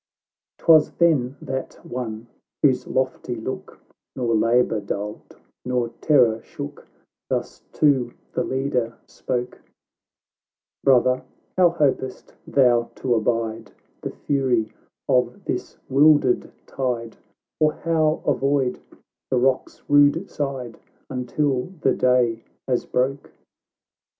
XIX 0.57 0.57
'Twas 0.57 0.91
then 0.93 1.37
that 1.43 1.75
One, 1.85 2.25
whose 2.63 2.87
lofty 2.87 3.35
look 3.35 3.79
Nor 4.15 4.33
labour 4.33 4.79
dulled 4.79 5.35
nor 5.63 5.89
terror 6.01 6.41
shook, 6.41 6.87
Thus 7.29 7.61
to 7.73 8.11
the 8.33 8.43
Leader 8.43 8.97
spoke:" 9.05 9.61
Brother, 10.83 11.23
how 11.55 11.69
hopest 11.73 12.33
thou 12.47 12.89
to 12.95 13.13
abide 13.13 13.73
The 14.01 14.09
fury 14.09 14.71
of 15.07 15.45
this 15.45 15.77
wildered 15.87 16.51
tide,_ 16.65 17.11
Or 17.59 17.73
how 17.73 18.23
avoid 18.25 18.79
the 19.29 19.37
rock's 19.37 19.83
rude 19.87 20.31
side, 20.31 20.79
Until 21.11 21.73
the 21.83 21.93
day 21.93 22.43
has 22.67 22.87
broke 22.87 23.31